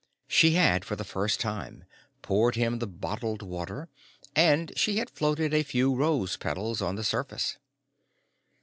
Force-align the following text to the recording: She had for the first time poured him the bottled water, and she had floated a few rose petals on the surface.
She 0.27 0.53
had 0.55 0.83
for 0.83 0.95
the 0.95 1.03
first 1.03 1.39
time 1.39 1.83
poured 2.23 2.55
him 2.55 2.79
the 2.79 2.87
bottled 2.87 3.43
water, 3.43 3.87
and 4.35 4.73
she 4.75 4.97
had 4.97 5.11
floated 5.11 5.53
a 5.53 5.61
few 5.61 5.93
rose 5.95 6.37
petals 6.37 6.81
on 6.81 6.95
the 6.95 7.03
surface. 7.03 7.59